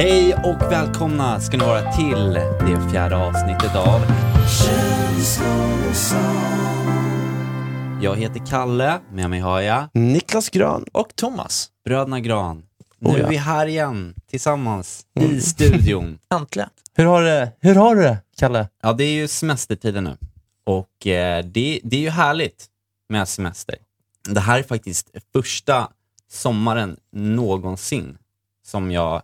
[0.00, 4.00] Hej och välkomna ska ni vara till det fjärde avsnittet av
[8.02, 10.84] Jag heter Kalle, med mig har jag Niklas Gran.
[10.92, 11.70] Och Thomas.
[11.84, 12.62] Bröderna Gran.
[12.98, 16.18] Nu Oh är vi här igen, tillsammans, i studion.
[16.34, 16.68] Äntligen.
[16.94, 17.52] Hur har det?
[17.60, 18.68] Hur har du det, Kalle?
[18.82, 20.16] Ja, det är ju semestertider nu.
[20.64, 22.66] Och eh, det, det är ju härligt
[23.08, 23.76] med semester.
[24.28, 25.88] Det här är faktiskt första
[26.30, 28.18] sommaren någonsin
[28.66, 29.22] som jag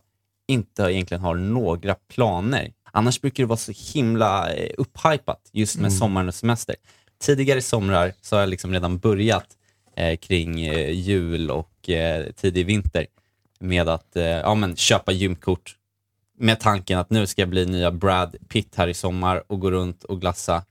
[0.49, 2.73] inte egentligen har några planer.
[2.93, 6.77] Annars brukar det vara så himla eh, upphypat just med sommaren och semester.
[7.21, 9.47] Tidigare somrar så har jag liksom redan börjat
[9.97, 13.07] eh, kring eh, jul och eh, tidig vinter
[13.61, 15.77] med att eh, ja, men, köpa gymkort
[16.39, 19.71] med tanken att nu ska jag bli nya Brad Pitt här i sommar och gå
[19.71, 20.65] runt och glassa.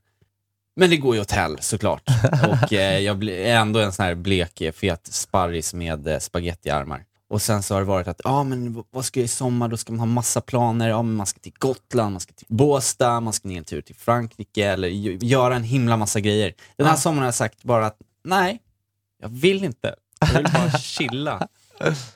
[0.76, 2.02] Men det går ju åt hell såklart.
[2.48, 7.04] Och eh, jag är ändå en sån här blek, eh, fet sparris med eh, spagettiarmar.
[7.28, 9.68] Och sen så har det varit att, ja men v- vad ska jag i sommar?
[9.68, 10.88] Då ska man ha massa planer.
[10.88, 13.80] Ja men man ska till Gotland, man ska till Båstad, man ska ner en tur
[13.82, 16.54] till Frankrike eller gö- göra en himla massa grejer.
[16.76, 18.60] Den här sommaren har jag sagt bara att, nej,
[19.22, 19.94] jag vill inte.
[20.20, 21.48] Jag vill bara chilla.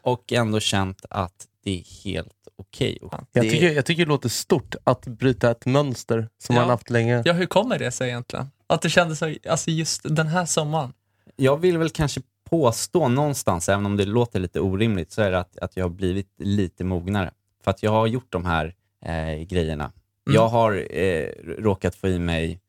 [0.03, 2.99] Och ändå känt att det är helt okej.
[3.03, 6.63] Och Jag det- tycker, jag tycker det låter stort att bryta ett mönster som Ja.
[6.63, 7.23] man haft länge.
[7.25, 8.51] Ja, hur kommer det sig egentligen?
[8.67, 10.93] Att det kändes så, alltså just den här sommaren.
[11.37, 12.21] Jag vill väl kanske
[12.51, 15.91] påstå någonstans, även om det låter lite orimligt, så är det att, att jag har
[15.91, 17.31] blivit lite mognare.
[17.65, 19.93] För att jag har gjort de här eh, grejerna.
[20.25, 22.61] Jag har eh, råkat få i mig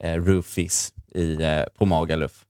[0.00, 2.44] eh, roofies i, eh, på Magaluf.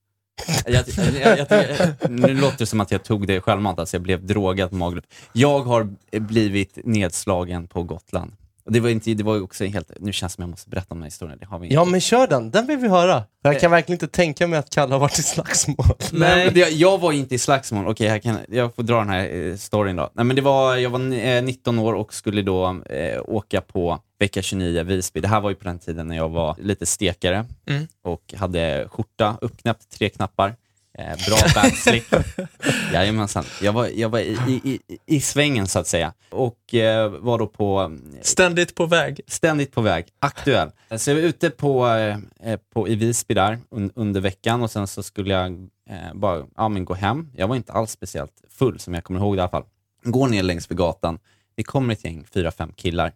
[0.66, 4.02] Jag, jag, jag, jag, nu låter det som att jag tog det självmant, alltså jag
[4.02, 5.04] blev drogad på Magaluf.
[5.32, 8.32] Jag har eh, blivit nedslagen på Gotland.
[8.64, 10.70] Och det var inte, det var ju också helt, nu känns det som jag måste
[10.70, 11.38] berätta om den här historien.
[11.40, 11.74] Det har vi inte.
[11.74, 13.22] Ja men kör den, den vill vi höra.
[13.42, 15.86] Jag kan verkligen inte tänka mig att Kalle har varit i slagsmål.
[16.12, 17.88] Nej, men det, jag var inte i slagsmål.
[17.88, 20.10] Okej, jag, kan, jag får dra den här eh, storyn då.
[20.14, 23.98] Nej, men det var, jag var eh, 19 år och skulle då eh, åka på
[24.18, 25.20] vecka 29 Visby.
[25.20, 27.86] Det här var ju på den tiden när jag var lite stekare Mm.
[28.04, 30.54] och hade skjorta uppknäppt, tre knappar.
[30.98, 32.04] Eh, bra backslip.
[32.92, 33.44] Jajamensan.
[33.62, 36.12] Jag var, jag var i, i, i, i svängen så att säga.
[36.30, 39.20] Och eh, var då på Ständigt på väg.
[39.26, 40.70] ständigt på väg, aktuell.
[40.96, 44.70] Så jag var ute på, eh, eh, på, i Visby där un, under veckan och
[44.70, 45.52] sen så skulle jag
[45.90, 47.30] eh, bara ja, men gå hem.
[47.36, 49.64] Jag var inte alls speciellt full som jag kommer ihåg det i alla fall.
[50.04, 51.18] Går ner längs med gatan,
[51.56, 53.12] det kommer ett gäng, fyra, fem killar.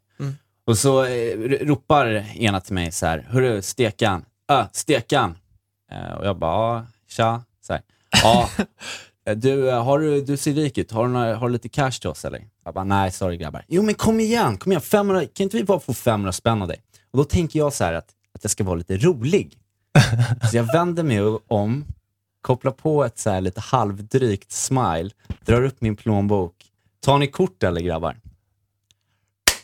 [0.66, 2.06] Och så eh, ropar
[2.36, 5.38] ena till mig så här, hörru stekan, äh, stekan.
[5.92, 7.42] Eh, och jag bara, ja, tja.
[7.66, 7.82] Så här,
[8.22, 8.50] ja,
[9.34, 11.90] du, eh, har du, du ser rik ut, har du, några, har du lite cash
[11.90, 12.44] till oss eller?
[12.64, 13.64] Jag bara, nej sorry grabbar.
[13.68, 16.68] Jo men kom igen, kom igen, 500, kan inte vi bara få 500 spänn av
[16.68, 16.82] dig?
[17.10, 19.58] Och då tänker jag så här att, att jag ska vara lite rolig.
[20.50, 21.84] Så jag vänder mig om,
[22.40, 25.10] kopplar på ett så här lite halvdrygt smile,
[25.44, 26.54] drar upp min plånbok.
[27.00, 28.16] Tar ni kort eller grabbar?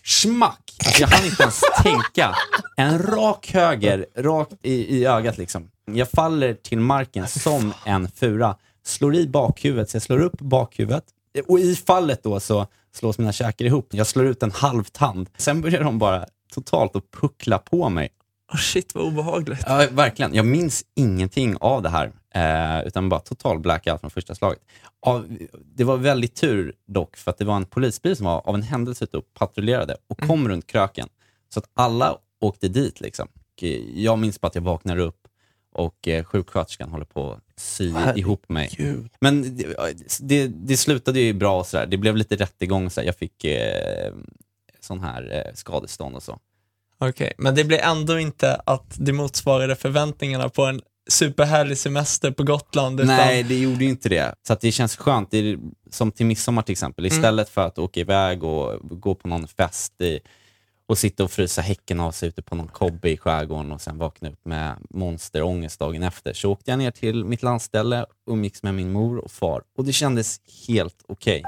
[0.05, 0.62] Smack!
[0.87, 2.35] Alltså jag hann inte ens tänka.
[2.77, 5.71] En rak höger, rakt i, i ögat liksom.
[5.93, 8.57] Jag faller till marken som en fura.
[8.85, 11.05] Slår i bakhuvudet, så jag slår upp bakhuvudet.
[11.49, 13.89] Och i fallet då så slås mina käkar ihop.
[13.91, 15.31] Jag slår ut en halv tand.
[15.37, 18.09] Sen börjar de bara totalt att puckla på mig.
[18.53, 19.63] Oh shit vad obehagligt.
[19.67, 20.35] Ja, verkligen.
[20.35, 24.61] Jag minns ingenting av det här, eh, utan bara total blackout från första slaget.
[25.01, 25.39] Av,
[25.75, 28.63] det var väldigt tur dock, för att det var en polisbil som var av en
[28.63, 31.09] händelse ute och patrullerade och kom runt kröken.
[31.49, 33.01] Så att alla åkte dit.
[33.01, 33.29] Liksom.
[33.35, 35.19] Och, eh, Jag minns bara att jag vaknar upp
[35.75, 38.69] och eh, sjuksköterskan håller på att sy ihop mig.
[39.21, 39.75] Men det,
[40.21, 41.87] det, det slutade ju bra och sådär.
[41.87, 43.07] Det blev lite rättegång och så här.
[43.07, 44.13] Jag fick eh,
[44.81, 46.39] sån här eh, skadestånd och så.
[46.99, 52.43] Okej, men det blir ändå inte att det motsvarade förväntningarna på en superhärlig semester på
[52.43, 53.01] Gotland.
[53.01, 54.35] Utan, Nej, det gjorde ju inte det.
[54.47, 55.31] Så det känns skönt.
[55.31, 55.59] Det är
[55.91, 57.07] som till midsommar till exempel.
[57.07, 60.21] Istället för att åka iväg och gå på någon fest i,
[60.87, 63.99] och sitta och frysa häcken av sig ute på någon kobbe i skärgården och sen
[63.99, 66.33] vakna upp med monsterångest dagen efter.
[66.33, 69.93] Så åkte jag ner till mitt landställe, umgicks med min mor och far och det
[69.93, 71.43] kändes helt okej.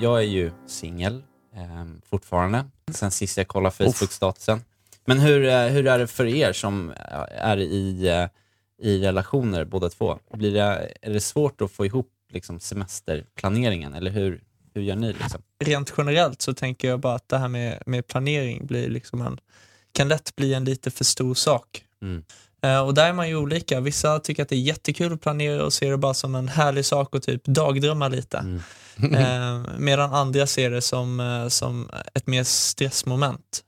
[0.00, 1.22] Jag är ju singel
[1.56, 4.60] eh, fortfarande, sen sist jag kollade Facebook-statusen.
[5.04, 6.96] Men hur, eh, hur är det för er som eh,
[7.30, 8.26] är i, eh,
[8.88, 10.18] i relationer båda två?
[10.32, 14.40] Blir det, är det svårt att få ihop liksom, semesterplaneringen, eller hur,
[14.74, 15.42] hur gör ni liksom?
[15.64, 19.38] rent generellt så tänker jag bara att det här med, med planering blir liksom en,
[19.92, 21.84] kan lätt bli en lite för stor sak.
[22.02, 22.24] Mm.
[22.86, 23.80] Och där är man ju olika.
[23.80, 26.84] Vissa tycker att det är jättekul att planera och ser det bara som en härlig
[26.84, 28.38] sak och typ dagdrömma lite.
[28.38, 29.14] Mm.
[29.14, 33.64] Eh, medan andra ser det som, som ett mer stressmoment.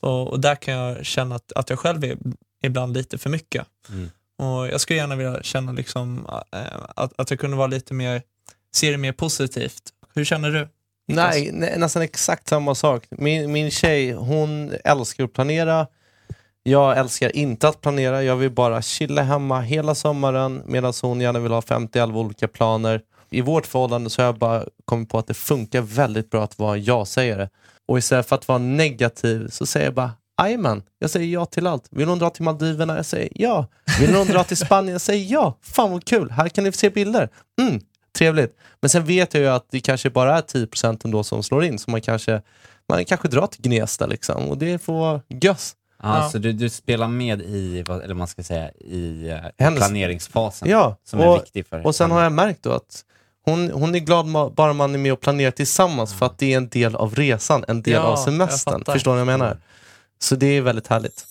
[0.00, 2.16] Och, och där kan jag känna att, att jag själv är
[2.62, 3.66] ibland lite för mycket.
[3.88, 4.10] Mm.
[4.38, 6.60] Och jag skulle gärna vilja känna liksom, eh,
[6.96, 8.22] att, att jag kunde vara lite mer,
[8.74, 9.82] se det mer positivt.
[10.14, 10.68] Hur känner du?
[11.08, 13.06] Nej, nä, nästan exakt samma sak.
[13.10, 15.86] Min, min tjej, hon älskar att planera.
[16.62, 18.22] Jag älskar inte att planera.
[18.22, 23.02] Jag vill bara chilla hemma hela sommaren medan hon gärna vill ha 50-11 olika planer.
[23.30, 26.58] I vårt förhållande så har jag bara kommit på att det funkar väldigt bra att
[26.58, 27.48] vara ja-sägare.
[27.88, 30.12] Och istället för att vara negativ så säger jag bara
[30.42, 31.84] Jajamän, jag säger ja till allt.
[31.90, 32.96] Vill hon dra till Maldiverna?
[32.96, 33.66] Jag säger ja.
[34.00, 34.92] Vill hon dra till Spanien?
[34.92, 35.58] Jag säger ja.
[35.62, 37.28] Fan vad kul, här kan ni se bilder.
[37.60, 37.80] Mm,
[38.18, 38.56] trevligt.
[38.80, 41.78] Men sen vet jag ju att det kanske bara är 10% ändå som slår in.
[41.78, 42.42] Så man kanske,
[42.88, 44.48] man kanske drar till Gnesta liksom.
[44.48, 45.74] Och det får vara göss.
[46.02, 46.28] Ja, Ja.
[46.30, 50.96] Så du, du spelar med i, eller man ska säga, i eh, Hennes- planeringsfasen Ja,
[51.04, 53.04] som är och, viktig för och sen har jag märkt då att
[53.48, 56.56] hon, hon är glad bara man är med och planerar tillsammans för att det är
[56.56, 58.84] en del av resan, en del Ja, av semestern.
[58.84, 59.58] Förstår ni vad jag menar?
[60.18, 61.26] Så det är väldigt härligt.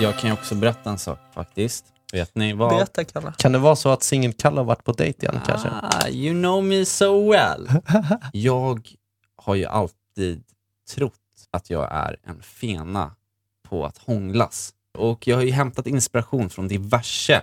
[0.00, 1.84] Jag kan ju också berätta en sak faktiskt.
[2.12, 2.70] Vet ni vad?
[2.70, 3.32] Berätta Kalle.
[3.38, 5.68] Kan det vara så att singel-Kalle har varit på dejt igen kanske?
[5.68, 7.68] Ah, you know me so well.
[8.32, 8.88] jag
[9.36, 10.42] har ju alltid
[10.94, 11.14] trott
[11.50, 13.10] att jag är en fena
[13.68, 14.72] på att hånglas.
[14.98, 17.42] Och jag har ju hämtat inspiration från diverse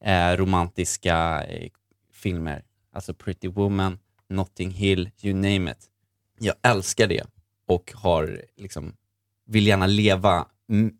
[0.00, 1.70] eh, romantiska eh,
[2.12, 2.64] filmer.
[2.92, 3.98] Alltså Pretty Woman,
[4.28, 5.90] Notting Hill, you name it.
[6.38, 7.26] Jag älskar det
[7.66, 8.96] och har liksom,
[9.46, 10.46] vill gärna leva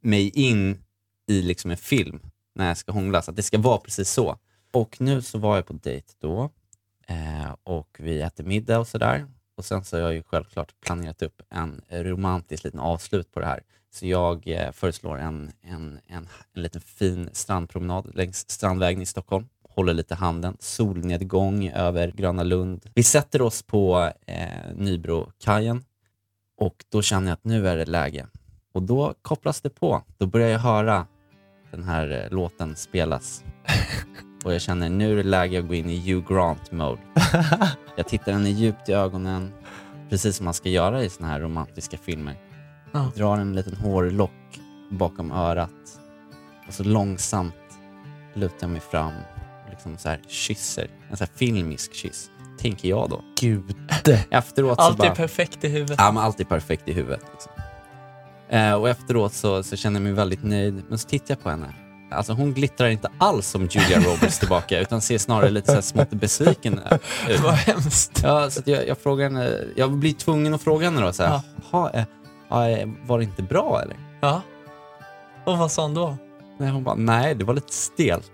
[0.00, 0.78] mig in
[1.26, 2.20] i liksom en film
[2.54, 3.28] när jag ska hånglas.
[3.28, 4.38] Att det ska vara precis så.
[4.72, 6.50] Och nu så var jag på dejt då
[7.06, 9.26] eh, och vi äter middag och sådär.
[9.56, 13.46] Och sen så har jag ju självklart planerat upp en romantisk liten avslut på det
[13.46, 13.60] här.
[13.90, 19.48] Så jag eh, föreslår en, en, en, en liten fin strandpromenad längs Strandvägen i Stockholm.
[19.68, 22.90] Håller lite handen, solnedgång över Gröna Lund.
[22.94, 25.84] Vi sätter oss på eh, Nybrokajen
[26.56, 28.26] och då känner jag att nu är det läge.
[28.72, 30.02] Och då kopplas det på.
[30.18, 31.06] Då börjar jag höra
[31.70, 33.44] den här eh, låten spelas.
[34.44, 37.00] Och jag känner nu är det läge att gå in i Hugh Grant-mode.
[37.96, 39.52] Jag tittar henne djupt i ögonen,
[40.10, 42.36] precis som man ska göra i såna här romantiska filmer.
[42.92, 43.12] Ja.
[43.16, 44.30] Drar en liten hårlock
[44.90, 45.70] bakom örat
[46.68, 47.54] och så långsamt
[48.34, 49.12] lutar jag mig fram
[49.64, 50.88] och liksom så här kysser.
[51.10, 53.24] En så här filmisk kyss, tänker jag då.
[53.40, 53.76] Gud.
[54.30, 55.08] Efteråt så Allt bara...
[55.08, 55.96] är perfekt i huvudet.
[55.98, 57.22] Ja, men allt är perfekt i huvudet.
[57.32, 57.52] Liksom.
[58.48, 61.50] Eh, och efteråt så, så känner jag mig väldigt nöjd, men så tittar jag på
[61.50, 61.74] henne.
[62.14, 65.80] Alltså hon glittrar inte alls som Julia Roberts tillbaka, utan ser snarare lite så här
[65.80, 66.80] smått besviken
[67.28, 67.40] ut.
[67.42, 68.20] Vad hemskt.
[68.22, 71.22] Ja, så att jag, jag frågar henne, jag blir tvungen att fråga henne då så
[71.22, 71.42] här, Ja.
[71.70, 71.90] "Ha,
[72.50, 73.96] ja, eh, var det inte bra eller?
[74.20, 74.42] Ja.
[75.46, 76.16] Och vad sa hon då?
[76.58, 78.30] Nej, hon bara, nej det var lite stelt.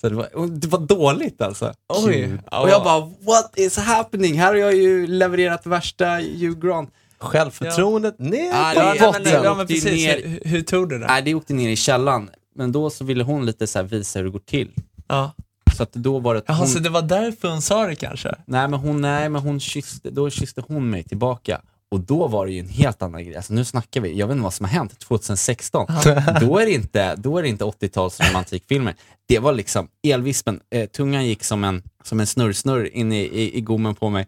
[0.00, 1.72] Så det var, det var dåligt alltså.
[2.06, 2.32] Oj.
[2.50, 4.38] Och jag bara, what is happening?
[4.40, 6.90] Här har jag ju levererat värsta Hugh Grant.
[7.20, 9.44] Självförtroendet ner Ja, på Ja, ja, men, botten.
[9.44, 9.84] ja, men precis.
[9.84, 11.06] ner- Hur, hur tog du det?
[11.06, 12.30] Nej, det åkte ner i källaren.
[12.58, 14.70] Men då så ville hon lite så visa hur det går till.
[15.08, 15.32] Ja.
[15.76, 18.34] Så att då var det Jaha, hon, så det var därför hon sa det kanske?
[18.46, 21.60] nej, men hon, nej, men hon kysste, då kysste hon mig tillbaka.
[21.90, 23.36] Och då var det ju en helt annan grej.
[23.36, 25.86] Alltså nu snackar vi, jag vet inte vad som har hänt, 2016.
[26.40, 28.94] då är det inte, då är det inte 80-tals romantikfilmer.
[29.28, 33.58] Det var liksom elvispen, eh, tungan gick som en, som en snurr-snurr in i, i,
[33.58, 34.26] i gommen på mig.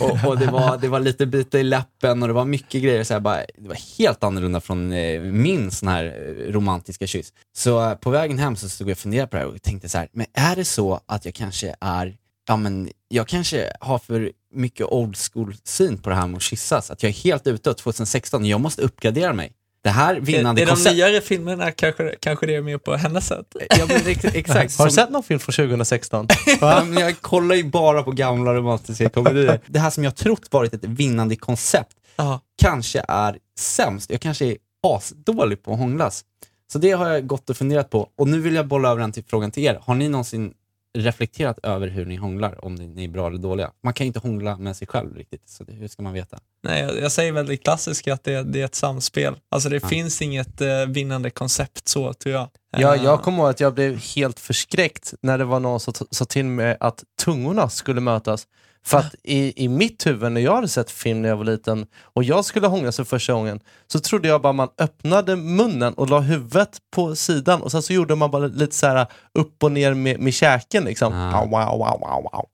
[0.00, 3.04] Och, och det, var, det var lite bita i läppen och det var mycket grejer.
[3.04, 7.32] Så här, bara, det var helt annorlunda från eh, min sån här eh, romantiska kyss.
[7.56, 9.88] Så eh, på vägen hem så stod jag och funderade på det här och tänkte
[9.88, 12.16] så här, men är det så att jag kanske är
[12.50, 16.42] ja men jag kanske har för mycket old school syn på det här med att
[16.42, 16.90] kyssas.
[16.90, 19.52] Att jag är helt ute 2016, jag måste uppgradera mig.
[19.82, 20.94] Det här vinnande I de koncept...
[20.96, 23.56] nyare filmerna kanske, kanske det är mer på hennes sätt?
[23.78, 24.78] Ja, men ex exakt.
[24.78, 26.26] Har du sett någon film från 2016?
[26.60, 29.60] Ja, men jag kollar ju bara på gamla romantiska komedier.
[29.66, 32.40] Det här som jag trott varit ett vinnande koncept Ja.
[32.62, 34.10] kanske är sämst.
[34.10, 36.24] Jag kanske är asdålig på att hånglas.
[36.72, 38.08] Så det har jag gått och funderat på.
[38.18, 39.78] Och nu vill jag bolla över den till frågan till er.
[39.82, 40.52] Har ni någonsin
[40.98, 43.70] reflekterat över hur ni hånglar, om ni är bra eller dåliga?
[43.84, 46.38] Man kan ju inte hångla med sig själv riktigt, så det, hur ska man veta?
[46.62, 49.34] Nej, jag, jag säger väl det klassiska att det, det är ett samspel.
[49.50, 49.88] Alltså det Ja.
[49.88, 52.48] finns inget eh, vinnande koncept så tror jag.
[52.76, 55.94] Ja, Eh, jag kommer ihåg att jag blev helt förskräckt när det var någon som
[56.10, 58.46] sa till mig att tungorna skulle mötas.
[58.84, 61.86] För att i, i mitt huvud, när jag hade sett film när jag var liten
[62.02, 63.60] och jag skulle hångla för första gången,
[63.92, 67.92] så trodde jag bara man öppnade munnen och la huvudet på sidan och sen så
[67.92, 70.84] gjorde man bara lite så här upp och ner med, med käken.
[70.84, 71.12] Liksom.
[71.12, 71.40] Ah.
[71.44, 72.46] Wow, wow, wow, wow.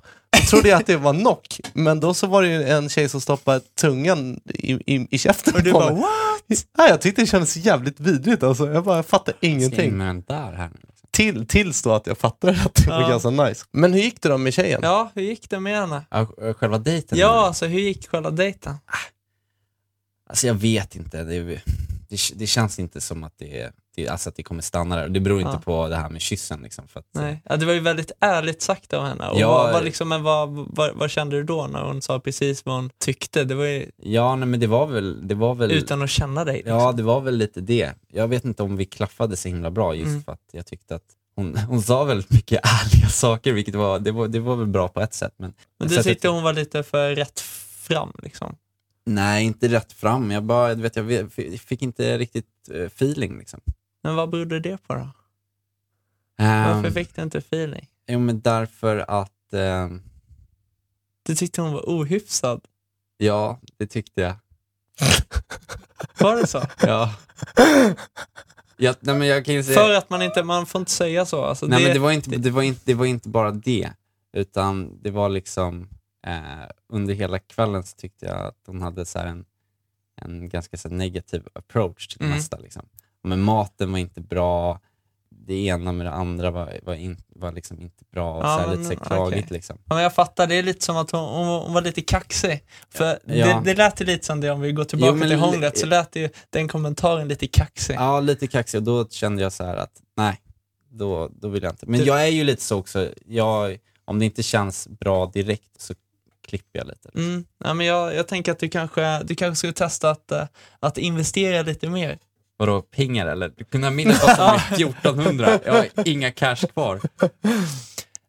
[0.45, 3.09] Så trodde jag att det var knock, men då så var det ju en tjej
[3.09, 6.01] som stoppade tungan i, i, i käften Och du på bara mig.
[6.01, 6.65] what?
[6.79, 8.43] Nej, jag tyckte det kändes jävligt vidrigt.
[8.43, 8.73] Alltså.
[8.73, 9.97] Jag bara fattade Ska in ingenting.
[9.99, 10.81] med den där här nu.
[11.17, 13.09] Till, tills då att jag fattade att det var Ja.
[13.09, 13.65] ganska nice.
[13.71, 14.81] Men hur gick det då med tjejen?
[14.83, 16.07] Ja, hur gick det med henne?
[16.11, 17.19] Ja, själva dejten?
[17.19, 18.75] Ja, alltså hur gick själva dejten?
[20.29, 21.25] Alltså jag vet inte.
[21.25, 21.41] Det,
[22.09, 25.09] det, det känns inte som att det, det, alltså att det kommer stanna där.
[25.09, 25.59] Det beror inte Ja.
[25.65, 26.61] på det här med kyssen.
[26.63, 27.43] Liksom, för att, Nej.
[27.45, 29.29] Ja, det var ju väldigt ärligt sagt av henne.
[29.29, 32.21] Och Ja, vad, vad, liksom, men vad, vad, vad kände du då när hon sa
[32.21, 33.45] precis vad hon tyckte?
[33.45, 35.29] Det var ju Ja, nej, men det var väl...
[35.29, 36.57] Det var väl utan att känna dig.
[36.57, 36.75] Liksom.
[36.77, 37.93] Ja, det var väl lite det.
[38.13, 40.23] Jag vet inte om vi klaffade så himla bra just Mm.
[40.23, 41.03] för att jag tyckte att
[41.37, 44.89] hon, hon sa väldigt mycket ärliga saker, vilket var, det var, det var väl bra
[44.89, 45.35] på ett sätt.
[45.37, 47.41] Men, Men du tyckte hon var lite för rätt
[47.87, 48.57] fram liksom?
[49.09, 50.31] Nej, inte rätt fram.
[50.31, 51.33] Jag bara, du vet, jag
[51.67, 53.61] fick inte riktigt eh, feeling liksom.
[54.07, 55.09] Men vad berodde det på då?
[56.45, 57.89] Ehm, Varför fick du inte feeling?
[58.07, 60.03] Jo, men därför att, ehm,
[61.23, 62.65] Du tyckte hon var ohyfsad?
[63.17, 64.35] ja, det tyckte jag.
[66.21, 66.63] Var det så?
[66.81, 67.15] Ja.
[68.77, 69.75] jag, nej, men jag kan säga...
[69.81, 71.45] För att man inte, man får inte säga så.
[71.45, 73.93] Alltså, Nej det, men det var, inte, det, var inte, det var inte bara det,
[74.33, 75.89] utan det var liksom
[76.27, 79.45] eh, under hela kvällen så tyckte jag att hon hade så här en,
[80.17, 82.37] en ganska så negativ approach till det Mm.
[82.37, 82.57] mesta.
[82.59, 82.89] Liksom.
[83.27, 84.81] Men maten var inte bra,
[85.31, 88.79] det ena med det andra var, var, in, var liksom inte bra, Ja, så men,
[88.83, 89.39] lite så klagigt.
[89.45, 89.57] okej.
[89.57, 89.79] Liksom.
[89.85, 91.21] Ja, men jag fattar, det är lite som att hon,
[91.65, 92.65] hon, var- lite kaxig.
[92.91, 93.47] För Ja.
[93.47, 95.79] det, det lät ju lite som det, om vi går tillbaka Jo, men till hånglet,
[95.79, 97.95] så lät ju den kommentaren lite kaxig.
[97.95, 100.41] Ja, lite kaxig och då kände jag så här att nej,
[100.91, 101.87] då, då vill jag inte.
[101.87, 105.81] Men Du- jag är ju lite så också, jag, om det inte känns bra direkt
[105.81, 105.95] så
[106.49, 107.11] klipper jag lite.
[107.15, 107.45] Mm.
[107.65, 110.45] Ja, men jag, jag tänker att du kanske, du kanske skulle testa att, eh,
[110.81, 112.19] att investera lite mer.
[112.57, 113.51] Vadå, pengar eller?
[113.71, 117.01] Kunna middag kostar mig 1400, jag har inga cash kvar.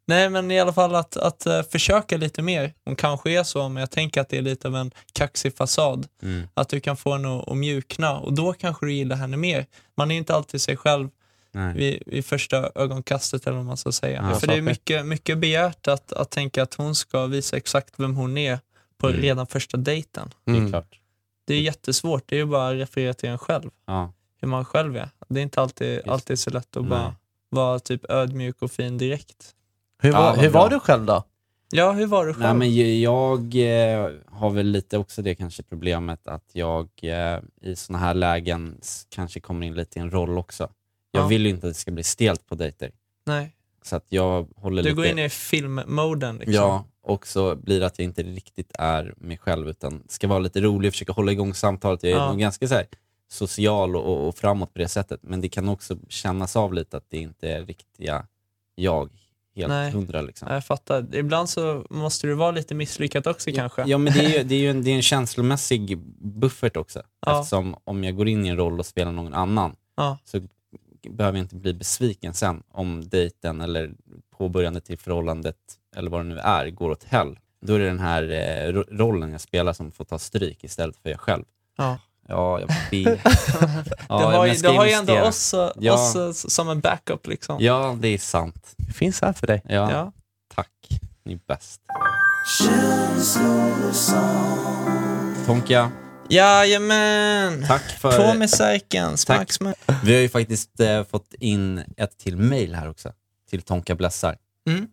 [0.10, 2.74] Nej, men i alla fall att, att eh, försöka lite mer.
[2.86, 6.08] Hon kanske är så, men jag tänker att det är lite av en kaxig fasad.
[6.24, 6.48] Mm.
[6.54, 9.66] Att du kan få henne att, att mjukna och då kanske du gillar henne mer.
[9.98, 11.10] Man är inte alltid sig själv
[11.52, 11.74] Nej.
[11.76, 14.30] vid, vid första ögonkastet eller vad man ska säga.
[14.32, 17.94] Ja, För det är mycket, mycket begärt att, att tänka att hon ska visa exakt
[17.98, 18.60] vem hon är
[18.98, 19.22] på Mm.
[19.22, 20.34] redan första dejten.
[20.46, 20.70] Det är Mm.
[20.72, 21.00] klart.
[21.48, 23.70] Det är jättesvårt, det är ju bara att referera till en själv.
[23.88, 24.14] Ja.
[24.42, 25.10] Hur man själv är.
[25.28, 26.90] Det är inte alltid, alltid så lätt att Nej.
[26.90, 27.16] bara
[27.50, 29.54] vara typ ödmjuk och fin direkt.
[30.02, 31.24] Hur, Ja, var, vad hur var du själv då?
[31.72, 32.58] Ja, hur var du själv?
[32.58, 37.76] Nej, men jag eh, har väl lite också det kanske problemet att jag eh, i
[37.76, 38.80] såna här lägen
[39.10, 40.70] kanske kommer in lite i en roll också.
[41.12, 41.28] Jag Ja.
[41.28, 42.92] vill ju inte att det ska bli stelt på dejter.
[43.26, 43.54] Nej.
[43.84, 44.96] Så att jag håller Du lite...
[44.96, 46.54] går in i filmmoden liksom.
[46.54, 50.40] Ja, och så blir det att jag inte riktigt är mig själv utan ska vara
[50.40, 52.04] lite rolig, försöka hålla igång samtalet.
[52.04, 52.30] Jag är Ja.
[52.30, 52.86] nog ganska så här,
[53.28, 55.20] social och, och, framåt på det sättet.
[55.24, 58.28] Men det kan också kännas av lite att det inte är riktiga
[58.76, 59.10] jag,
[59.56, 59.92] helt Nej.
[59.92, 60.22] hundra.
[60.22, 60.48] Liksom.
[60.52, 61.16] Jag fattar.
[61.16, 63.84] Ibland så måste du vara lite misslyckad också kanske.
[63.86, 67.02] Ja, men det är ju, det är ju en, det är en känslomässig buffert också.
[67.26, 67.40] Ja.
[67.40, 70.18] Eftersom om jag går in i en roll och spelar någon annan Ja.
[70.26, 70.42] så
[71.10, 73.92] behöver jag inte bli besviken sen om dejten eller
[74.38, 75.58] påbörjandet till förhållandet
[75.96, 77.40] eller vad det nu är går åt hell.
[77.62, 80.98] Då är det den här eh, ro- rollen jag spelar som får ta stryk istället
[80.98, 81.44] för jag själv.
[81.78, 81.98] Ja.
[82.28, 83.20] Ja, jag det
[84.10, 85.94] ja, har, men ju, det har ju ändå oss, Ja.
[85.94, 87.58] oss som en backup liksom.
[87.60, 88.74] Ja, det är sant.
[88.78, 89.62] Det finns här för dig.
[89.66, 90.12] Ja, Ja.
[90.56, 91.00] tack.
[91.24, 91.82] Ni är bäst.
[95.46, 95.92] Tonka,
[96.30, 97.66] Jajamän!
[97.68, 98.32] tack för...
[98.32, 99.74] På med särken, smacksmäll.
[100.04, 103.12] Vi har ju faktiskt eh, fått in ett till mail här också,
[103.50, 104.38] till Tonka Blessar.
[104.70, 104.88] Mm.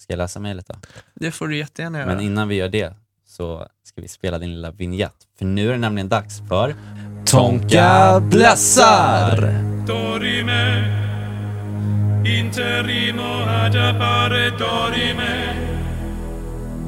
[0.00, 0.74] Ska jag läsa mejlet då?
[1.14, 2.06] Det får du jättegärna göra.
[2.08, 2.94] Men innan vi gör det
[3.38, 5.14] så ska vi spela din lilla vignett.
[5.38, 6.74] För nu är det nämligen dags för
[7.26, 9.68] Tonka Blessar!
[9.86, 10.84] dorime,
[12.38, 15.54] interimo ad appare dorime,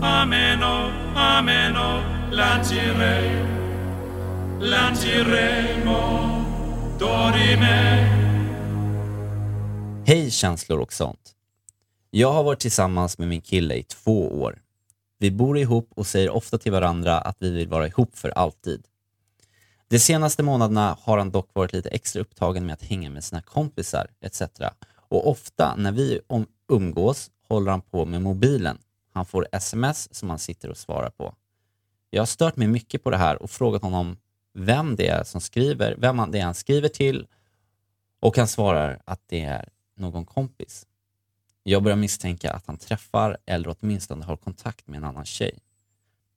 [0.02, 2.02] ameno, ameno,
[2.32, 3.44] lancire,
[4.60, 6.00] lanciremo,
[6.98, 8.06] dorime.
[10.06, 11.34] Hej känslor och sånt.
[12.10, 14.58] Jag har varit tillsammans med min kille i två år.
[15.22, 18.86] Vi bor ihop och säger ofta till varandra att vi vill vara ihop för alltid.
[19.88, 23.42] De senaste månaderna har han dock varit lite extra upptagen med att hänga med sina
[23.42, 24.42] kompisar etc.
[24.94, 26.20] Och ofta när vi
[26.68, 28.78] umgås håller han på med mobilen.
[29.12, 31.34] Han får sms som han sitter och svarar på.
[32.10, 34.16] Jag har stört mig mycket på det här och frågat honom
[34.54, 37.26] vem det är som skriver, vem det är han skriver till
[38.20, 40.86] och han svarar att det är någon kompis.
[41.62, 45.58] Jag börjar misstänka att han träffar eller åtminstone har kontakt med en annan tjej.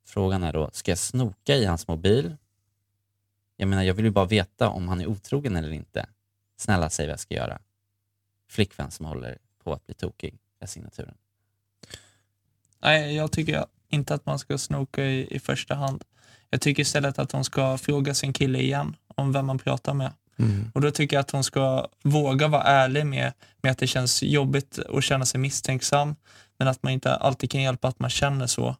[0.05, 2.37] Frågan är då, ska jag snoka i hans mobil?
[3.57, 6.09] Jag menar, jag vill ju bara veta om han är otrogen eller inte.
[6.57, 7.59] Snälla säg vad jag ska göra.
[8.49, 11.15] Flickvän som håller på att bli tokig är signaturen.
[12.79, 16.03] Nej, jag tycker inte att man ska snoka i, i första hand.
[16.49, 20.13] Jag tycker istället att hon ska fråga sin kille igen om vem man pratar med.
[20.73, 24.23] Och då tycker jag att hon ska våga vara ärlig med, med att det känns
[24.23, 26.15] jobbigt att känna sig misstänksam,
[26.59, 28.75] men att man inte alltid kan hjälpa att man känner så.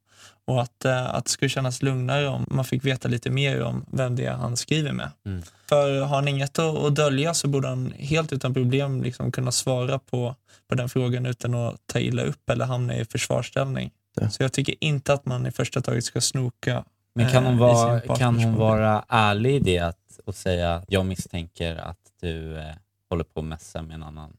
[0.45, 3.85] Och att, eh, att det skulle kännas lugnare om man fick veta lite mer om
[3.91, 5.09] vem det är han skriver med.
[5.25, 5.43] Mm.
[5.69, 9.51] För har han inget att, att dölja så borde han helt utan problem liksom kunna
[9.51, 10.35] svara på,
[10.69, 13.91] på den frågan utan att ta illa upp eller hamna i försvarsställning.
[14.15, 14.29] Ja.
[14.29, 16.83] Så jag tycker inte att man i första taget ska snoka
[17.15, 20.83] Men kan eh, hon, i vara, kan hon vara ärlig i det att, och säga
[20.87, 22.75] jag misstänker att du eh,
[23.09, 24.37] håller på att messa med en annan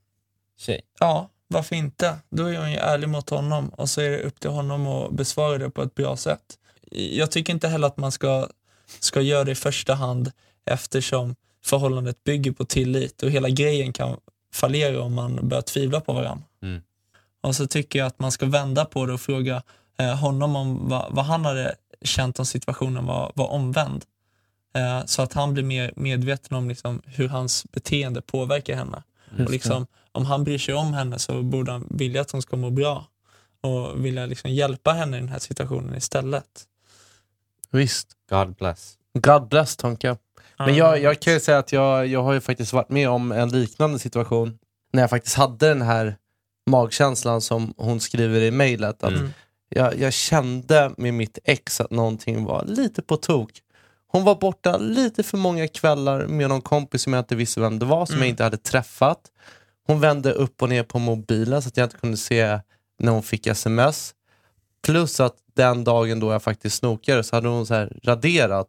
[0.56, 0.80] tjej?
[1.00, 2.16] Ja, varför inte?
[2.30, 5.12] Då är hon ju ärlig mot honom och så är det upp till honom att
[5.12, 6.58] besvara det på ett bra sätt.
[6.90, 8.48] Jag tycker inte heller att man ska,
[9.00, 10.32] ska göra det i första hand
[10.64, 14.16] eftersom förhållandet bygger på tillit och hela grejen kan
[14.52, 16.44] fallera om man börjar tvivla på varandra.
[16.62, 16.82] Mm.
[17.40, 19.62] Och så tycker jag att man ska vända på det och fråga
[19.98, 24.04] eh, honom om vad, vad han hade känt om situationen var, var omvänd.
[24.74, 29.02] Eh, så att han blir mer medveten om liksom, hur hans beteende påverkar henne.
[29.38, 32.56] Och liksom, om han bryr sig om henne så borde han vilja att hon ska
[32.56, 33.06] må bra
[33.60, 36.64] och vilja liksom hjälpa henne i den här situationen istället.
[37.70, 38.08] Visst.
[38.30, 38.94] God bless.
[39.18, 40.16] God bless Tonka.
[40.58, 43.32] Men jag, jag kan ju säga att jag, jag har ju faktiskt varit med om
[43.32, 44.58] en liknande situation
[44.92, 46.16] när jag faktiskt hade den här
[46.70, 49.04] magkänslan som hon skriver i mejlet.
[49.04, 49.30] Att Mm.
[49.68, 53.50] jag, jag kände med mitt ex att någonting var lite på tok.
[54.14, 57.78] Hon var borta lite för många kvällar med någon kompis som jag inte visste vem
[57.78, 59.20] det var, som jag inte hade träffat.
[59.86, 62.60] Hon vände upp och ner på mobilen så att jag inte kunde se
[62.98, 64.14] när hon fick sms.
[64.86, 68.68] Plus att den dagen då jag faktiskt snokade så hade hon så här raderat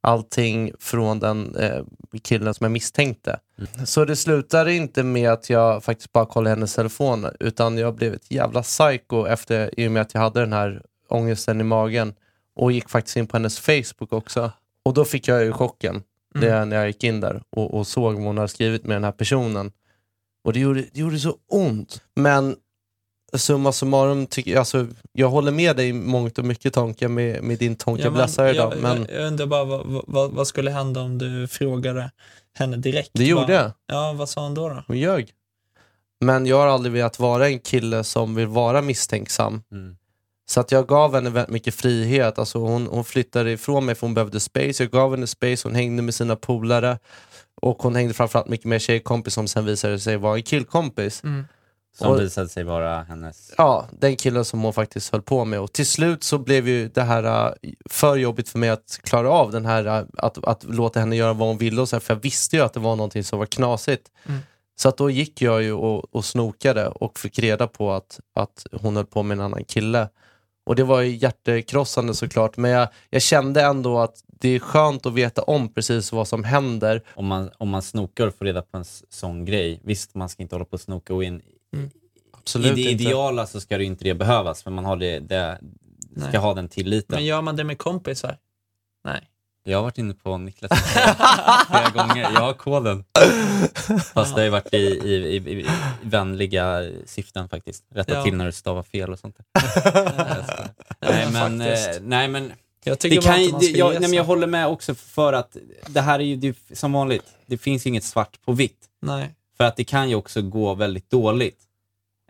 [0.00, 1.84] allting från den eh,
[2.22, 3.40] killen som jag misstänkte.
[3.84, 8.14] Så det slutade inte med att jag faktiskt bara kollade hennes telefon utan jag blev
[8.14, 12.14] ett jävla psycho efter, i och med att jag hade den här ångesten i magen
[12.56, 14.52] och gick faktiskt in på hennes Facebook också.
[14.88, 16.02] Och då fick jag ju chocken
[16.34, 19.04] det, när jag gick in där och, och såg vad hon hade skrivit med den
[19.04, 19.72] här personen.
[20.44, 22.02] Och det gjorde, det gjorde så ont.
[22.16, 22.56] Men
[23.36, 27.42] summa summarum, tycker jag, alltså, jag håller med dig i mångt och mycket Tonka med,
[27.42, 28.72] med din Tonka Ja, men Blessare idag.
[28.74, 32.10] jag, Men jag, jag undrar bara vad, vad, vad skulle hända om du frågade
[32.54, 33.10] henne direkt?
[33.12, 33.72] det gjorde Bara- jag.
[33.86, 34.68] Ja, vad sa hon då?
[34.68, 34.84] då?
[34.86, 35.30] Hon ljög.
[36.20, 39.62] Men jag har aldrig velat vara en kille som vill vara misstänksam.
[39.72, 39.96] Mm.
[40.50, 42.38] Så att jag gav henne väldigt mycket frihet.
[42.38, 44.82] Alltså hon, hon flyttade ifrån mig för hon behövde space.
[44.82, 46.98] Jag gav henne space, hon hängde med sina polare.
[47.60, 51.22] Och hon hängde framförallt mycket med tjejkompis som sen visade sig vara en killkompis.
[51.98, 53.52] Som Och- visade sig vara hennes...
[53.58, 55.60] Ja, den killen som hon faktiskt höll på med.
[55.60, 59.30] Och till slut så blev ju det här äh, för jobbigt för mig att klara
[59.30, 61.80] av den här, äh, att, att låta henne göra vad hon ville.
[61.80, 64.10] Och så här, för jag visste ju att det var någonting som var knasigt.
[64.76, 68.66] Så att då gick jag ju och, och snokade och fick reda på att, att
[68.72, 70.08] hon höll på med en annan kille.
[70.68, 75.06] Och det var ju hjärtekrossande såklart, men jag, jag kände ändå att det är skönt
[75.06, 77.02] att veta om precis vad som händer.
[77.14, 80.42] Om man, om man snokar och får reda på en sån grej, visst man ska
[80.42, 81.42] inte hålla på och snoka och in.
[82.32, 83.04] Absolut I det inte.
[83.04, 85.58] ideala så ska det inte det behövas, för man har det, det,
[86.16, 86.36] ska Nej.
[86.36, 87.16] ha den tilliten.
[87.16, 88.38] Men gör man det med kompisar?
[89.04, 89.28] Nej.
[89.64, 90.70] Jag har varit inne på Niklas
[91.70, 92.22] flera gånger.
[92.22, 93.04] Jag har koden.
[94.14, 95.66] Fast det har ju varit i, i, i, i
[96.02, 97.84] vänliga syften faktiskt.
[97.94, 98.24] Rätta Ja.
[98.24, 99.36] till när du stavar fel och sånt
[101.00, 102.52] nej, men, eh, nej men
[102.84, 106.00] Jag det kan, ju- det, jag, nej, men jag håller med också för att det
[106.00, 108.86] här är ju det, som vanligt, det finns inget svart på vitt.
[109.02, 109.34] Nej.
[109.56, 111.58] För att det kan ju också gå väldigt dåligt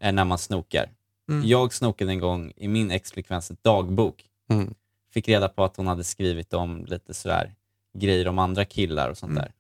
[0.02, 0.86] eh, när man snokar.
[1.30, 1.48] Mm.
[1.48, 4.24] Jag snokade en gång i min ex-flickväns dagbok.
[4.50, 4.74] Mm.
[5.18, 7.54] Fick reda på att hon hade skrivit om lite sådär
[7.98, 9.42] grejer om andra killar och sånt Mm.
[9.42, 9.52] där.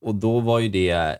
[0.00, 1.18] Och då var ju det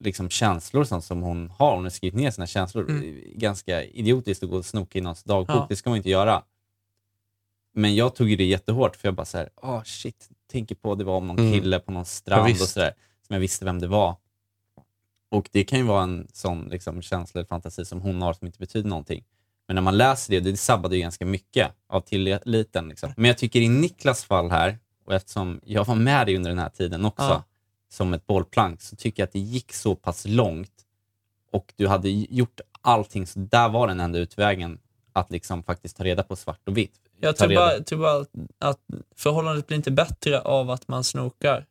[0.00, 1.74] liksom känslor och sånt som hon har.
[1.74, 2.90] Hon har skrivit ner sina känslor.
[2.90, 3.20] Mm.
[3.34, 5.56] Ganska idiotiskt att gå och snoka i någons dagbok.
[5.56, 5.66] Ja.
[5.68, 6.42] Det ska man inte göra.
[7.72, 11.04] Men jag tog ju det jättehårt för jag bara såhär, ah shit, tänker på det
[11.04, 11.52] var om någon Mm.
[11.52, 12.70] kille på någon Ja, strand och visst.
[12.72, 12.94] sådär.
[13.26, 14.16] Som jag visste vem det var.
[15.28, 18.46] Och det kan ju vara en sån liksom, känsla eller fantasi som hon har som
[18.46, 19.24] inte betyder någonting.
[19.70, 22.88] Men när man läser det, det sabbade ju ganska mycket av tilliten.
[22.88, 23.12] Liksom.
[23.16, 26.58] Men jag tycker i Niklas fall här, och eftersom jag var med dig under den
[26.58, 27.44] här tiden också, Ja.
[27.92, 30.72] som ett bollplank, så tycker jag att det gick så pass långt
[31.52, 34.78] och du hade gjort allting, så där var den enda utvägen
[35.12, 36.94] att liksom faktiskt ta reda på svart och vitt.
[37.20, 38.24] Jag tror bara, tror bara
[38.58, 38.80] att
[39.16, 41.66] förhållandet blir inte bättre av att man snokar.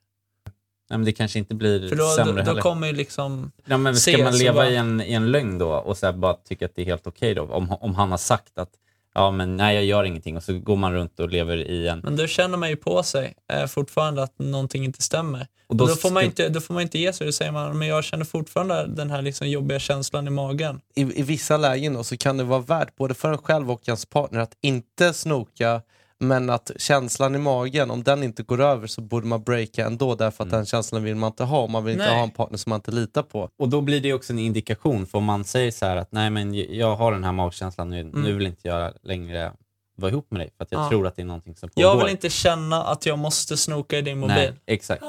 [0.90, 2.62] Nej, men det kanske inte blir För då, sämre då, då heller.
[2.62, 3.52] kommer ju liksom...
[3.66, 6.14] Ja, men ska man leva bara- i, en, i en lögn då och så här
[6.14, 7.44] bara tycka att det är helt okej då?
[7.44, 8.70] Om, om han har sagt att
[9.16, 12.00] ja, men nej, jag gör ingenting och så går man runt och lever i en...
[12.00, 15.42] Men då känner man ju på sig eh, fortfarande att någonting inte stämmer.
[15.42, 17.26] Och Och då då, får man ska- inte, då får man inte ge sig.
[17.28, 20.82] Då säger man, men jag känner fortfarande den här liksom jobbiga känslan i magen.
[20.96, 23.82] I, I vissa lägen då, så kan det vara värt både för en själv och
[23.88, 25.82] ens partner att inte snoka
[26.20, 30.16] men att känslan i magen, om den inte går över så borde man breaka ändå
[30.16, 31.68] därför att den känslan vill man inte ha.
[31.68, 32.16] Man vill inte Nej.
[32.16, 33.50] ha en partner som man inte litar på.
[33.60, 36.30] Och då blir det också en indikation, för om man säger så här att nej
[36.30, 39.52] men jag har den här magkänslan nu, nu vill inte jag längre
[39.98, 40.90] vara ihop med dig för att jag Ja.
[40.90, 41.90] tror att det är någonting som pågår.
[41.90, 44.36] Jag vill inte känna att jag måste snoka i din mobil.
[44.36, 45.04] Nej, exakt.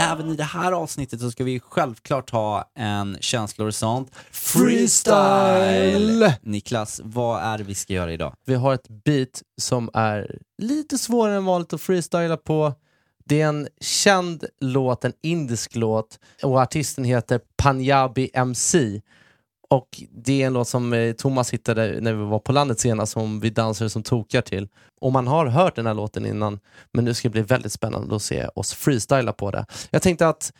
[0.00, 6.32] Även i det här avsnittet så ska vi självklart ha en känslohorisont Freestyle!
[6.42, 8.34] Niklas, vad är det vi ska göra idag?
[8.46, 12.74] Vi har ett beat som är lite svårare än vanligt att freestyla på.
[13.24, 19.00] Det är en känd låt, en indisk låt och artisten heter Punjabi MC.
[19.70, 23.12] Och det är en låt som eh, Thomas hittade när vi var på landet senast
[23.12, 24.68] som vi dansade som tokar till.
[25.00, 26.60] Och man har hört den här låten innan
[26.92, 29.66] men nu ska det bli väldigt spännande att se oss freestyla på det.
[29.90, 30.52] Jag tänkte att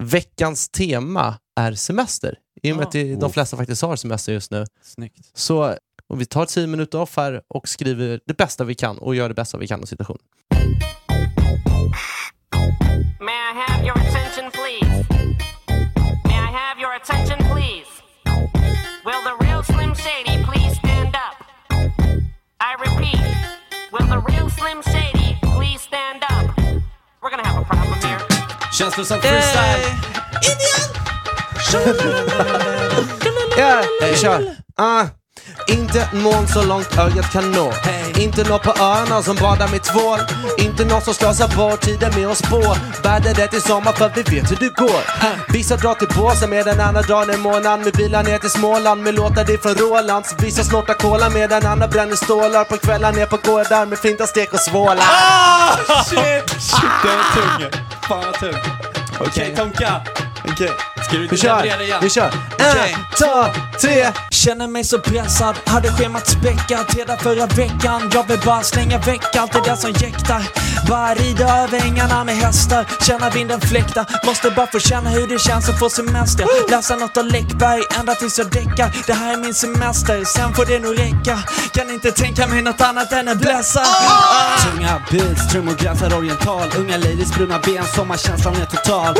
[0.00, 2.38] veckans tema är semester.
[2.62, 3.14] I och med Ja.
[3.14, 4.66] att de flesta faktiskt har semester just nu.
[4.82, 5.30] Snyggt.
[5.34, 5.74] Så
[6.08, 9.28] och vi tar 10 minuter off här och skriver det bästa vi kan och gör
[9.28, 10.22] det bästa vi kan av situationen.
[13.20, 15.13] May I have your attention, please?
[25.74, 26.56] Shady please stand up?
[27.22, 28.18] We're gonna have a problem here.
[28.72, 29.80] Känslosam freestyle!
[33.56, 34.56] Ja, vi kör!
[34.76, 35.06] Ah.
[35.68, 37.72] Inte en moln så långt ögat kan nå
[38.18, 40.18] Inte någon på öarna som badar med tvål
[40.58, 42.62] Inte någon som slösar bort tiden med att spå
[43.02, 46.50] Bär det rätt i sommar för vi vet hur det går Vissa drar till Båsen
[46.50, 50.64] medan andra drar en månad Med bilar ner till Småland med låtar ifrån Rolands Vissa
[50.64, 54.60] snortar cola medan andra bränner stålar På kvällar ner på gårdar med flinta, stek och
[54.60, 55.04] svålar
[56.04, 56.62] Shit!
[56.62, 57.70] Shit, det var tung.
[58.08, 58.60] Fan vad tung.
[59.20, 60.02] Okej, Tonka.
[60.54, 60.70] Okej.
[61.08, 61.98] Ska du Vi kör, igen?
[62.02, 62.30] vi kör!
[62.58, 62.88] En,
[63.18, 64.12] två, tre!
[64.30, 68.10] Känner mig så pressad, hade schemat späckat redan förra veckan.
[68.14, 70.42] Jag vill bara slänga väck allt det där som jäktar.
[70.88, 72.86] Bara rida över ängarna med hästar.
[73.00, 76.46] Känna vinden fläkta, måste bara få känna hur det känns att få semester.
[76.70, 78.96] Läsa något av Läckberg ända tills jag däckar.
[79.06, 81.38] Det här är min semester, sen får det nog räcka.
[81.72, 83.84] Kan inte tänka mig något annat än en blässa
[84.64, 86.68] Tunga beats, trummor gränsar oriental.
[86.78, 89.14] Unga ladies, bruna ben, sommarkänslan är total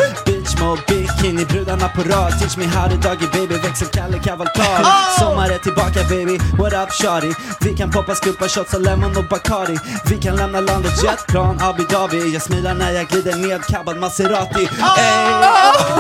[0.55, 2.38] Beach mode, bikini, brudarna på rad.
[2.38, 4.87] Teach me how to doggy baby, växelkalle kavalkad.
[5.19, 7.35] Sommar är tillbaka baby, what up shawty?
[7.61, 9.79] Vi kan poppa skumpa shots av lemon och Bacardi.
[10.11, 12.33] Vi kan lämna landet jetplan Abu Dhabi.
[12.33, 14.62] Jag smilar när jag glider ned kabbad Maserati.
[14.62, 14.69] Ey,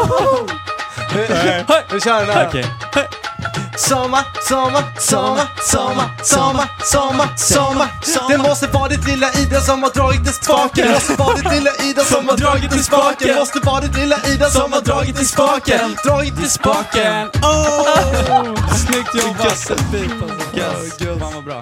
[0.04, 0.40] oh.
[1.92, 2.48] Vi kör den här!
[2.48, 2.64] Okej.
[3.76, 9.90] Sommar, sommar, sommar, sommar, sommar, sommar, sommar Det måste vara ditt lilla Ida som har
[9.90, 13.80] dragit i spaken Måste vara ditt lilla Ida som har dragit i spaken Måste vara
[13.80, 18.54] ditt lilla Ida som har dragit i spaken Dragit i spaken Oh!
[18.76, 19.58] Snyggt jobbat!
[21.20, 21.60] Fan vad bra.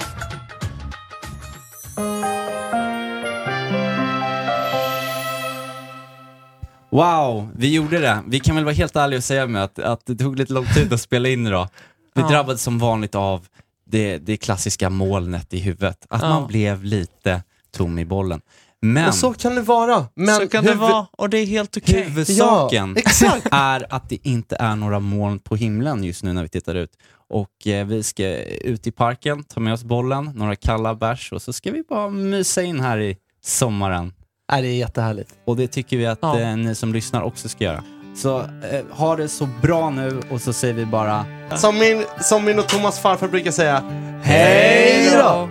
[6.92, 8.22] Wow, vi gjorde det.
[8.28, 10.66] Vi kan väl vara helt ärliga och säga med att, att det tog lite lång
[10.66, 11.68] tid att spela in idag.
[12.14, 12.28] Vi Ja.
[12.28, 13.46] drabbades som vanligt av
[13.84, 16.06] det, det klassiska molnet i huvudet.
[16.10, 16.28] Att Ja.
[16.28, 18.40] man blev lite tom i bollen.
[18.84, 21.76] Men Och så kan det vara Men så kan det vara och det är helt
[21.76, 22.02] okej.
[22.02, 26.48] huvudsaken Ja, är att det inte är några moln på himlen just nu när vi
[26.48, 26.90] tittar ut.
[27.28, 31.42] Och eh, vi ska ut i parken, ta med oss bollen, några kalla bärs och
[31.42, 34.12] så ska vi bara mysa in här i sommaren.
[34.52, 36.40] Nej, det är jättehärligt Och det tycker vi att Ja.
[36.40, 37.84] eh, ni som lyssnar också ska göra.
[38.14, 38.46] Så eh,
[38.90, 41.24] ha det så bra nu och så säger vi bara
[41.56, 43.82] Som min, som min och Thomas farfar brukar säga
[44.22, 45.48] Hej då!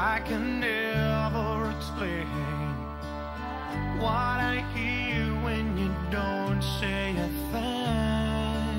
[0.00, 2.28] I can never explain
[3.98, 8.78] what I hear when you don't say a thing.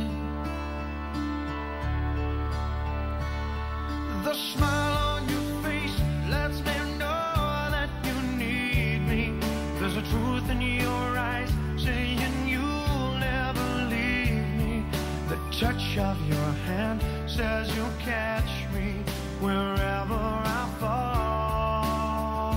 [4.23, 5.97] The smile on your face
[6.29, 9.33] lets me know that you need me.
[9.77, 14.85] There's a truth in your eyes saying you'll never leave me.
[15.27, 19.03] The touch of your hand says you'll catch me
[19.41, 22.55] wherever I fall.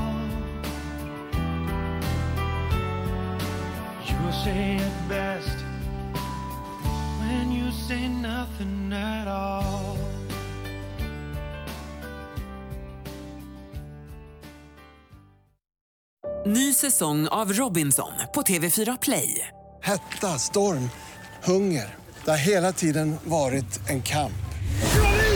[4.06, 5.56] You say it best
[7.20, 9.96] when you say nothing at all.
[16.46, 19.48] Ny säsong av Robinson på TV4 Play.
[19.82, 20.90] Hetta, storm,
[21.44, 21.94] hunger.
[22.24, 24.41] Det har hela tiden varit en kamp.